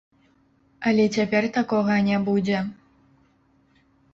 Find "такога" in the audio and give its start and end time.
1.57-1.99